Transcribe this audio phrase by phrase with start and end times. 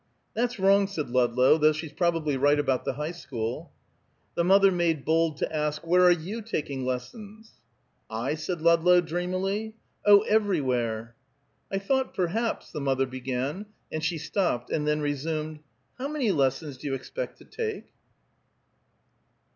[0.33, 3.71] "That's wrong," said Ludlow, "though she's probably right about the High School."
[4.33, 7.51] The mother made bold to ask, "Where are you taking lessons?"
[8.09, 9.75] "I?" said Ludlow, dreamily.
[10.03, 10.21] "Oh!
[10.21, 11.15] everywhere."
[11.71, 15.59] "I thought, perhaps," the mother began, and she stopped, and then resumed,
[15.99, 17.93] "How many lessons do you expect to take?"